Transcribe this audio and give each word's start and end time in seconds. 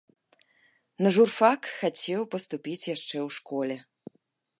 На 1.07 1.11
журфак 1.17 1.61
хацеў 1.79 2.21
паступіць 2.37 2.89
яшчэ 2.95 3.17
ў 3.27 3.37
школе. 3.37 3.77